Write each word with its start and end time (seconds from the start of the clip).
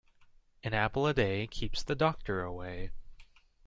An 0.63 0.73
apple 0.73 1.05
a 1.05 1.13
day 1.13 1.45
keeps 1.45 1.83
the 1.83 1.93
doctor 1.93 2.41
away. 2.41 2.89